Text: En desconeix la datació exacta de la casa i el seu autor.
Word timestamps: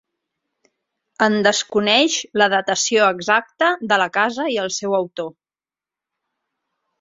En 1.25 1.35
desconeix 1.47 2.15
la 2.43 2.47
datació 2.53 3.09
exacta 3.17 3.69
de 3.93 4.01
la 4.05 4.09
casa 4.17 4.47
i 4.55 4.59
el 4.65 4.73
seu 4.79 4.97
autor. 5.01 5.31